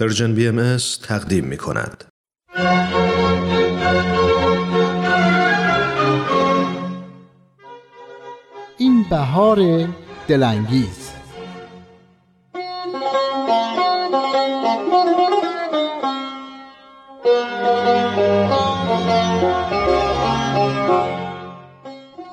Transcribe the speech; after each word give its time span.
پرژن 0.00 0.34
بی 0.34 0.48
ام 0.48 0.76
تقدیم 1.02 1.44
می 1.44 1.56
کند. 1.56 2.04
این 8.78 9.04
بهار 9.10 9.88
دلانگیز. 10.28 11.10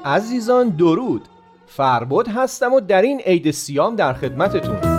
عزیزان 0.06 0.70
درود. 0.70 1.22
فربود 1.68 2.28
هستم 2.28 2.74
و 2.74 2.80
در 2.80 3.02
این 3.02 3.20
عید 3.20 3.52
سیام 3.52 3.96
در 3.96 4.14
خدمتتون. 4.14 4.93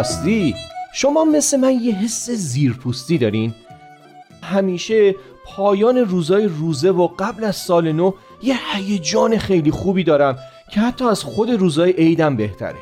راستی 0.00 0.54
شما 0.92 1.24
مثل 1.24 1.56
من 1.56 1.72
یه 1.72 1.94
حس 1.94 2.30
زیرپوستی 2.30 3.18
دارین؟ 3.18 3.54
همیشه 4.42 5.14
پایان 5.44 5.96
روزای 5.96 6.46
روزه 6.46 6.90
و 6.90 7.08
قبل 7.18 7.44
از 7.44 7.56
سال 7.56 7.92
نو 7.92 8.12
یه 8.42 8.56
هیجان 8.74 9.38
خیلی 9.38 9.70
خوبی 9.70 10.04
دارم 10.04 10.38
که 10.72 10.80
حتی 10.80 11.04
از 11.04 11.24
خود 11.24 11.50
روزای 11.50 11.92
عیدم 11.92 12.36
بهتره. 12.36 12.78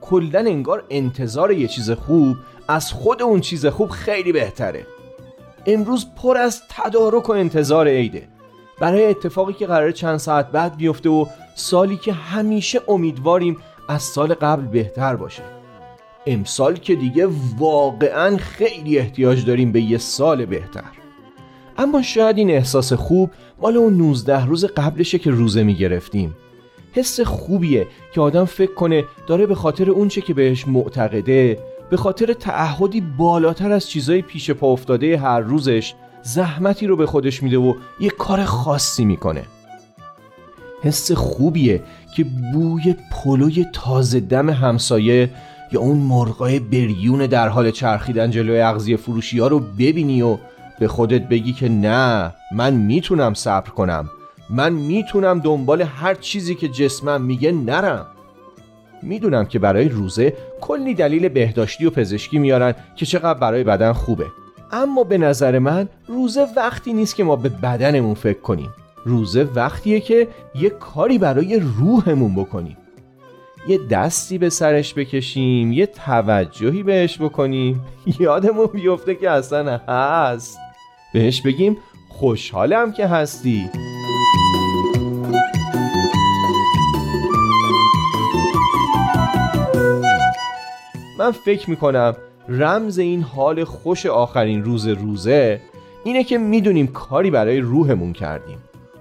کلا 0.00 0.38
انگار 0.38 0.84
انتظار 0.90 1.52
یه 1.52 1.68
چیز 1.68 1.90
خوب 1.90 2.36
از 2.68 2.92
خود 2.92 3.22
اون 3.22 3.40
چیز 3.40 3.66
خوب 3.66 3.90
خیلی 3.90 4.32
بهتره. 4.32 4.86
امروز 5.66 6.06
پر 6.16 6.36
از 6.36 6.62
تدارک 6.68 7.28
و 7.28 7.32
انتظار 7.32 7.88
عیده. 7.88 8.28
برای 8.80 9.06
اتفاقی 9.06 9.52
که 9.52 9.66
قرار 9.66 9.90
چند 9.90 10.16
ساعت 10.16 10.50
بعد 10.50 10.76
بیفته 10.76 11.08
و 11.08 11.26
سالی 11.54 11.96
که 11.96 12.12
همیشه 12.12 12.80
امیدواریم 12.88 13.56
از 13.88 14.02
سال 14.02 14.34
قبل 14.34 14.62
بهتر 14.66 15.16
باشه. 15.16 15.57
امسال 16.32 16.76
که 16.76 16.94
دیگه 16.94 17.28
واقعا 17.58 18.36
خیلی 18.36 18.98
احتیاج 18.98 19.44
داریم 19.44 19.72
به 19.72 19.80
یه 19.80 19.98
سال 19.98 20.44
بهتر. 20.44 20.90
اما 21.78 22.02
شاید 22.02 22.38
این 22.38 22.50
احساس 22.50 22.92
خوب 22.92 23.30
مال 23.62 23.76
اون 23.76 23.96
19 23.96 24.46
روز 24.46 24.64
قبلشه 24.64 25.18
که 25.18 25.30
روزه 25.30 25.62
می‌گرفتیم. 25.62 26.36
حس 26.92 27.20
خوبیه 27.20 27.86
که 28.14 28.20
آدم 28.20 28.44
فکر 28.44 28.74
کنه 28.74 29.04
داره 29.26 29.46
به 29.46 29.54
خاطر 29.54 29.90
اونچه 29.90 30.20
که 30.20 30.34
بهش 30.34 30.68
معتقده 30.68 31.58
به 31.90 31.96
خاطر 31.96 32.32
تعهدی 32.32 33.00
بالاتر 33.00 33.72
از 33.72 33.90
چیزای 33.90 34.22
پیش 34.22 34.50
پا 34.50 34.66
افتاده 34.66 35.18
هر 35.18 35.40
روزش 35.40 35.94
زحمتی 36.22 36.86
رو 36.86 36.96
به 36.96 37.06
خودش 37.06 37.42
میده 37.42 37.58
و 37.58 37.74
یه 38.00 38.10
کار 38.10 38.44
خاصی 38.44 39.04
می‌کنه. 39.04 39.44
حس 40.82 41.12
خوبیه 41.12 41.82
که 42.16 42.26
بوی 42.52 42.94
پلوی 43.12 43.66
تازه 43.72 44.20
دم 44.20 44.50
همسایه 44.50 45.30
یا 45.72 45.80
اون 45.80 45.98
مرغای 45.98 46.58
بریون 46.58 47.26
در 47.26 47.48
حال 47.48 47.70
چرخیدن 47.70 48.30
جلوی 48.30 48.60
اغذیه 48.60 48.96
فروشی 48.96 49.38
ها 49.38 49.46
رو 49.46 49.60
ببینی 49.60 50.22
و 50.22 50.38
به 50.78 50.88
خودت 50.88 51.28
بگی 51.28 51.52
که 51.52 51.68
نه 51.68 52.32
من 52.52 52.74
می‌تونم 52.74 53.34
صبر 53.34 53.70
کنم. 53.70 54.10
من 54.50 54.72
می‌تونم 54.72 55.38
دنبال 55.40 55.82
هر 55.82 56.14
چیزی 56.14 56.54
که 56.54 56.68
جسمم 56.68 57.22
میگه 57.22 57.52
نرم. 57.52 58.06
می‌دونم 59.02 59.44
که 59.44 59.58
برای 59.58 59.88
روزه 59.88 60.32
کلی 60.60 60.94
دلیل 60.94 61.28
بهداشتی 61.28 61.86
و 61.86 61.90
پزشکی 61.90 62.38
میارن 62.38 62.74
که 62.96 63.06
چقدر 63.06 63.38
برای 63.38 63.64
بدن 63.64 63.92
خوبه. 63.92 64.26
اما 64.72 65.04
به 65.04 65.18
نظر 65.18 65.58
من 65.58 65.88
روزه 66.06 66.46
وقتی 66.56 66.92
نیست 66.92 67.16
که 67.16 67.24
ما 67.24 67.36
به 67.36 67.48
بدنمون 67.48 68.14
فکر 68.14 68.40
کنیم. 68.40 68.70
روزه 69.04 69.48
وقتیه 69.54 70.00
که 70.00 70.28
یه 70.54 70.70
کاری 70.70 71.18
برای 71.18 71.60
روحمون 71.78 72.34
بکنیم. 72.34 72.76
یه 73.68 73.78
دستی 73.78 74.38
به 74.38 74.50
سرش 74.50 74.94
بکشیم 74.94 75.72
یه 75.72 75.86
توجهی 75.86 76.82
بهش 76.82 77.20
بکنیم. 77.20 77.80
یادمون 78.20 78.66
بیفته 78.66 79.14
که 79.14 79.30
اصلا 79.30 79.80
هست. 79.88 80.58
بهش 81.12 81.42
بگیم 81.42 81.76
خوشحالم 82.08 82.92
که 82.92 83.06
هستی. 83.06 83.70
من 91.18 91.30
فکر 91.30 91.70
می‌کنم 91.70 92.16
رمز 92.48 92.98
این 92.98 93.22
حال 93.22 93.64
خوش 93.64 94.06
آخرین 94.06 94.64
روز 94.64 94.86
روزه 94.86 95.60
اینه 96.04 96.24
که 96.24 96.38
می‌دونیم 96.38 96.86
کاری 96.86 97.30
برای 97.30 97.60
روحمون 97.60 98.12
کردیم. 98.12 98.58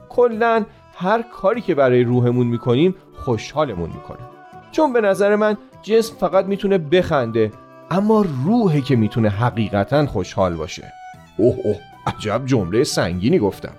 کلا 0.09 0.65
هر 0.95 1.21
کاری 1.21 1.61
که 1.61 1.75
برای 1.75 2.03
روحمون 2.03 2.47
می‌کنیم 2.47 2.95
خوشحالمون 3.13 3.89
می‌کنه. 3.89 4.36
چون 4.71 4.93
به 4.93 5.01
نظر 5.01 5.35
من 5.35 5.57
جسم 5.83 6.15
فقط 6.15 6.45
می‌تونه 6.45 6.77
بخنده 6.77 7.51
اما 7.91 8.25
روحه 8.45 8.81
که 8.81 8.95
می‌تونه 8.95 9.29
حقیقتا 9.29 10.05
خوشحال 10.05 10.55
باشه. 10.55 10.93
اوه 11.37 11.55
اوه 11.63 11.77
عجب 12.07 12.41
جمله 12.45 12.83
سنگینی 12.83 13.39
گفتم. 13.39 13.73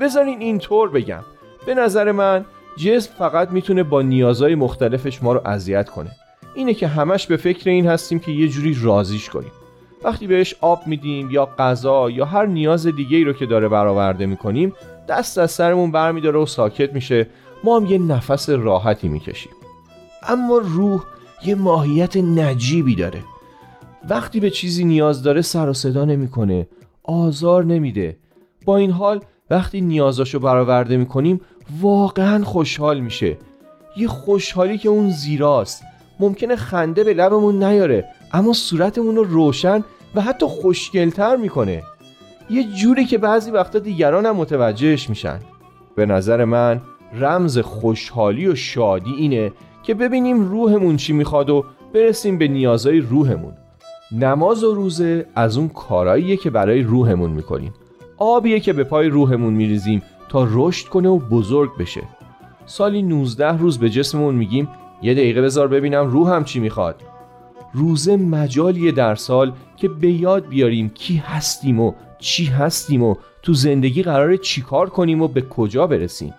بذارین 0.00 0.40
اینطور 0.40 0.88
بگم. 0.88 1.22
به 1.66 1.74
نظر 1.74 2.12
من 2.12 2.44
جسم 2.76 3.12
فقط 3.18 3.50
می‌تونه 3.50 3.82
با 3.82 4.02
نیازهای 4.02 4.54
مختلفش 4.54 5.22
ما 5.22 5.32
رو 5.32 5.40
اذیت 5.44 5.88
کنه. 5.88 6.10
اینه 6.54 6.74
که 6.74 6.86
همش 6.86 7.26
به 7.26 7.36
فکر 7.36 7.70
این 7.70 7.86
هستیم 7.86 8.18
که 8.18 8.32
یه 8.32 8.48
جوری 8.48 8.76
رازیش 8.82 9.30
کنیم. 9.30 9.52
وقتی 10.04 10.26
بهش 10.26 10.54
آب 10.60 10.86
میدیم 10.86 11.30
یا 11.30 11.48
غذا 11.58 12.10
یا 12.10 12.24
هر 12.24 12.46
نیاز 12.46 12.86
دیگه 12.86 13.16
ای 13.16 13.24
رو 13.24 13.32
که 13.32 13.46
داره 13.46 13.68
برآورده 13.68 14.26
می‌کنیم 14.26 14.72
دست 15.08 15.38
از 15.38 15.50
سرمون 15.50 15.90
برمیداره 15.90 16.38
و 16.38 16.46
ساکت 16.46 16.92
میشه. 16.92 17.26
ما 17.64 17.76
هم 17.76 17.86
یه 17.86 17.98
نفس 17.98 18.48
راحتی 18.48 19.08
می‌کشیم. 19.08 19.52
اما 20.28 20.58
روح 20.58 21.02
یه 21.44 21.54
ماهیت 21.54 22.16
نجیبی 22.16 22.94
داره. 22.94 23.22
وقتی 24.08 24.40
به 24.40 24.50
چیزی 24.50 24.84
نیاز 24.84 25.22
داره 25.22 25.42
سر 25.42 25.68
و 25.68 25.72
صدا 25.72 26.04
نمی‌کنه 26.04 26.68
آزار 27.04 27.64
نمیده. 27.64 28.16
با 28.64 28.76
این 28.76 28.90
حال 28.90 29.20
وقتی 29.50 29.80
نیازاشو 29.80 30.38
برآورده 30.38 30.96
می‌کنیم 30.96 31.40
واقعا 31.80 32.44
خوشحال 32.44 33.00
میشه. 33.00 33.38
یه 33.96 34.08
خوشحالی 34.08 34.78
که 34.78 34.88
اون 34.88 35.10
زیراست. 35.10 35.82
ممکنه 36.20 36.56
خنده 36.56 37.04
به 37.04 37.14
لبمون 37.14 37.62
نیاره 37.64 38.04
اما 38.32 38.52
صورتمون 38.52 39.16
رو 39.16 39.24
روشن 39.24 39.84
و 40.14 40.20
حتی 40.20 40.46
خوشگلتر 40.46 41.36
می‌کنه. 41.36 41.82
یه 42.50 42.64
جوری 42.64 43.04
که 43.04 43.18
بعضی 43.18 43.50
وقتا 43.50 43.78
دیگران 43.78 44.26
هم 44.26 44.36
متوجهش 44.36 45.08
میشن. 45.08 45.40
به 45.96 46.06
نظر 46.06 46.44
من 46.44 46.80
رمز 47.12 47.58
خوشحالی 47.58 48.46
و 48.46 48.54
شادی 48.54 49.12
اینه 49.12 49.52
که 49.86 49.94
ببینیم 49.94 50.48
روحمون 50.48 50.96
چی 50.96 51.12
می‌خواد 51.12 51.50
و 51.50 51.64
برسیم 51.94 52.38
به 52.38 52.48
نیازهای 52.48 53.00
روحمون. 53.00 53.52
نماز 54.12 54.64
و 54.64 54.74
روزه 54.74 55.26
از 55.34 55.56
اون 55.56 55.68
کاراییه 55.68 56.36
که 56.36 56.50
برای 56.50 56.82
روحمون 56.82 57.30
می‌کنیم. 57.30 57.72
آبیه 58.18 58.60
که 58.60 58.72
به 58.72 58.84
پای 58.84 59.08
روحمون 59.08 59.54
میریزیم 59.54 60.02
تا 60.28 60.48
رشد 60.50 60.88
کنه 60.88 61.08
و 61.08 61.18
بزرگ 61.18 61.70
بشه. 61.78 62.02
سالی 62.66 63.02
19 63.02 63.58
روز 63.58 63.78
به 63.78 63.90
جسممون 63.90 64.34
میگیم 64.34 64.68
یه 65.02 65.14
دقیقه 65.14 65.42
بذار 65.42 65.68
ببینم 65.68 66.06
روحم 66.06 66.44
چی 66.44 66.60
می‌خواد. 66.60 67.02
روزه 67.74 68.16
مجالیه 68.16 68.92
در 68.92 69.14
سال 69.14 69.52
که 69.76 69.88
به 69.88 70.10
یاد 70.10 70.48
بیاریم 70.48 70.88
کی 70.88 71.16
هستیم 71.16 71.80
و 71.80 71.92
چی 72.18 72.44
هستیم 72.44 73.02
و 73.02 73.14
تو 73.42 73.54
زندگی 73.54 74.02
قراره 74.02 74.38
چیکار 74.38 74.90
کنیم 74.90 75.22
و 75.22 75.28
به 75.28 75.42
کجا 75.42 75.86
برسیم. 75.86 76.34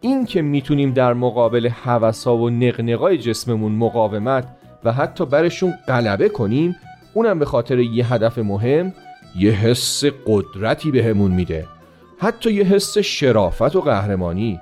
این 0.00 0.26
که 0.26 0.42
می‌تونیم 0.42 0.92
در 0.92 1.14
مقابل 1.14 1.68
حوثا 1.68 2.36
و 2.36 2.50
نقنقای 2.50 3.18
جسممون 3.18 3.72
مقاومت 3.72 4.48
و 4.84 4.92
حتی 4.92 5.26
برشون 5.26 5.74
غلبه 5.88 6.28
کنیم 6.28 6.76
اونم 7.14 7.38
به 7.38 7.44
خاطر 7.44 7.78
یه 7.78 8.12
هدف 8.12 8.38
مهم 8.38 8.92
یه 9.38 9.50
حس 9.50 10.04
قدرتی 10.26 10.90
بهمون 10.90 11.30
میده. 11.30 11.66
حتی 12.18 12.52
یه 12.52 12.64
حس 12.64 12.98
شرافت 12.98 13.76
و 13.76 13.80
قهرمانی. 13.80 14.60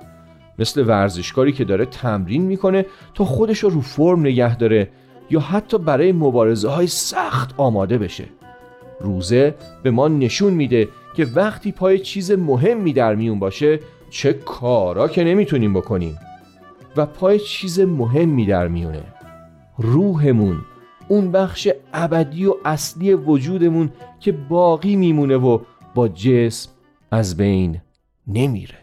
مثل 0.59 0.87
ورزشکاری 0.87 1.51
که 1.51 1.65
داره 1.65 1.85
تمرین 1.85 2.41
می‌کنه 2.41 2.85
تا 3.13 3.25
خودش 3.25 3.59
رو 3.59 3.81
فرم 3.81 4.19
نگه 4.19 4.57
داره 4.57 4.89
یا 5.29 5.39
حتی 5.39 5.77
برای 5.77 6.11
مبارزه 6.11 6.69
های 6.69 6.87
سخت 6.87 7.53
آماده 7.57 7.97
بشه. 7.97 8.25
روزه 9.01 9.55
به 9.83 9.91
ما 9.91 10.07
نشون 10.07 10.53
میده 10.53 10.87
که 11.15 11.27
وقتی 11.35 11.71
پای 11.71 11.99
چیز 11.99 12.31
مهمی 12.31 12.93
در 12.93 13.15
میون 13.15 13.39
باشه 13.39 13.79
چه 14.09 14.33
کارا 14.33 15.07
که 15.07 15.23
نمی‌تونیم 15.23 15.73
بکنیم. 15.73 16.17
و 16.95 17.05
پای 17.05 17.39
چیز 17.39 17.79
مهمی 17.79 18.45
در 18.45 18.67
میونه. 18.67 19.03
روحمون 19.77 20.57
اون 21.07 21.31
بخش 21.31 21.67
ابدی 21.93 22.45
و 22.45 22.55
اصلی 22.65 23.13
وجودمون 23.13 23.91
که 24.19 24.31
باقی 24.31 24.95
میمونه 24.95 25.37
و 25.37 25.59
با 25.95 26.07
جسم 26.07 26.71
از 27.11 27.37
بین 27.37 27.81
نمیره. 28.27 28.75